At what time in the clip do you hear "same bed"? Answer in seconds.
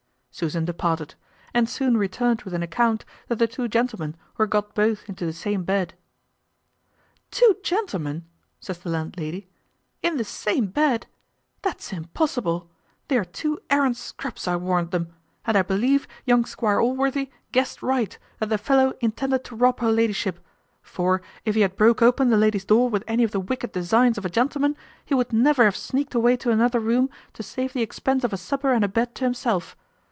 5.33-5.93, 10.23-11.05